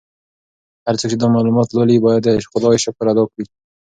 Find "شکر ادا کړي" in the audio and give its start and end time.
2.83-3.43